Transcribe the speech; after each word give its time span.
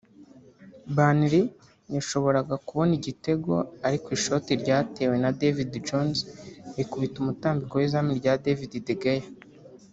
Burnley 0.95 1.43
yashoboraga 1.95 2.55
kubona 2.67 2.91
igitego 2.99 3.53
ariko 3.87 4.07
ishoti 4.17 4.51
ryatewe 4.61 5.15
na 5.23 5.29
David 5.39 5.71
Jones 5.87 6.19
rikubita 6.75 7.15
umutambiko 7.19 7.73
w’izamu 7.77 8.11
rya 8.19 8.33
David 8.45 8.71
de 8.87 8.95
Gea 9.01 9.25